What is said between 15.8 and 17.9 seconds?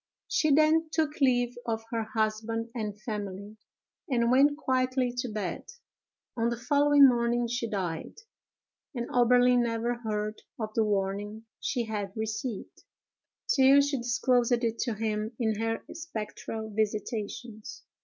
spectral visitations.